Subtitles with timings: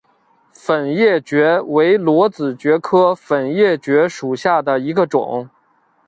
[0.51, 5.47] 粉叶蕨为裸子蕨科粉叶蕨属下的一个种。